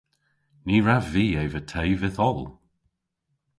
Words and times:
Ny 0.65 0.75
wrav 0.81 1.05
vy 1.13 1.25
eva 1.43 1.61
te 1.71 1.83
vyth 1.99 2.21
oll. 2.29 2.43